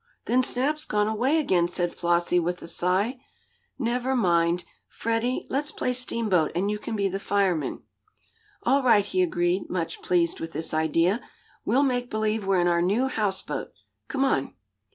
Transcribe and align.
"Then 0.25 0.41
Snap's 0.41 0.87
gone 0.87 1.05
away 1.07 1.37
again," 1.37 1.67
said 1.67 1.93
Flossie 1.93 2.39
with 2.39 2.59
a 2.63 2.67
sigh. 2.67 3.19
"Never 3.77 4.15
mind, 4.15 4.63
Freddie. 4.87 5.45
Let's 5.47 5.71
play 5.71 5.93
steamboat, 5.93 6.51
and 6.55 6.71
you 6.71 6.79
can 6.79 6.95
be 6.95 7.07
the 7.07 7.19
fireman." 7.19 7.83
"All 8.63 8.81
right," 8.81 9.05
he 9.05 9.21
agreed, 9.21 9.69
much 9.69 10.01
pleased 10.01 10.39
with 10.39 10.53
this 10.53 10.73
idea. 10.73 11.21
"We'll 11.65 11.83
make 11.83 12.09
believe 12.09 12.47
we're 12.47 12.61
in 12.61 12.67
our 12.67 12.81
new 12.81 13.09
houseboat. 13.09 13.73
Come 14.07 14.25
on." 14.25 14.55